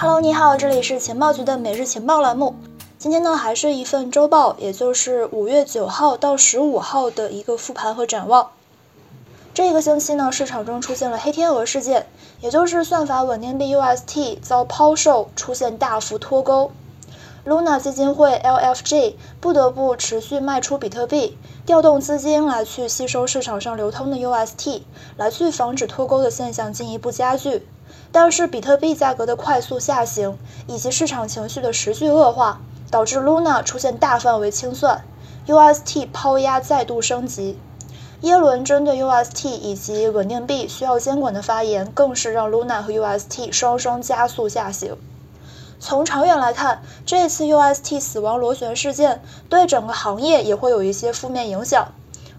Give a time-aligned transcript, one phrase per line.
[0.00, 2.54] Hello，你好，这里是情报局的每日情报栏目。
[2.98, 8.52] 今天呢，还是一份周报，也就是五月九号到十五号的一个复盘和展望。
[9.52, 12.06] 这个星期呢，市场中出现了黑天鹅事件，
[12.40, 16.70] 也就是算法稳定币 UST 遭抛售，出现大幅脱钩。
[17.48, 24.82] Luna 基金会 LFG 不得不持续卖出比特币，调动资金来去吸收市场上流通的 UST，
[25.16, 27.66] 来去防止脱钩的现象进一步加剧。
[28.12, 35.02] 但是比特币价格的快速下行，以及市场情绪的持续恶化，导致 Luna 出现大范围清算
[35.46, 37.58] ，UST 抛压再度升级。
[38.20, 44.98] 耶伦针对 UST 以及稳定币需要监管的发言，更是让 Luna 和 UST 双双加速下行。
[45.80, 51.92] 从长远来看，这次 UST 死亡螺旋事件对整个行业也会有一些负面影响。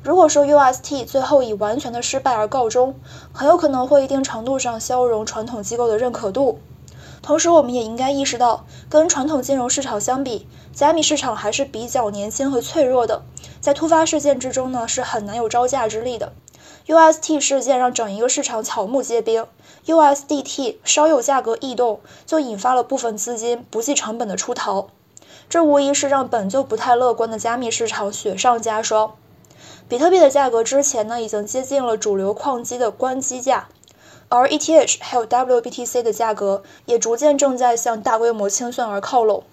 [0.04, 2.96] 如果说 UST 最后以完全的失败而告终，
[3.32, 6.60] 很有可能会一定程度上消融传统机构的认可度。
[7.22, 13.22] 同时，我们也应该意识到，跟传统金融市场相比，加密市场还是比较年轻和脆弱的，
[13.60, 16.32] 在突发事件之中呢，是很难有招架之力的。
[16.88, 19.46] UST 事件让整一个市场草木皆兵。
[19.86, 24.88] USDT 稍有价格异动，就引发了部分资金不计成本的出逃，
[25.50, 29.16] 这无疑是让本就不太乐观的加密市场雪上加霜。
[29.88, 33.70] 比特币的价格之前呢已经接近了主流矿机的关机价，
[34.28, 39.44] 而 ETH 还有 WBTC 的价格也逐渐正在向大规模清算而靠拢。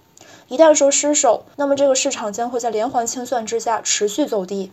[0.49, 4.71] 一旦说失守，那么这个市场将会在连环清算之下持续走低。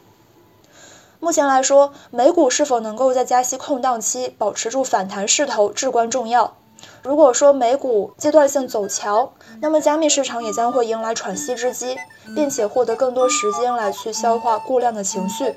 [1.23, 6.57] 目前来说，美股是否能够在加息空档期保持住反弹势头至关重要。
[7.01, 11.97] 如果说美股阶段性走强，那么加密市场也将会迎来喘息之机，
[12.35, 15.55] 并且获得更多时间来去消化过量的情绪。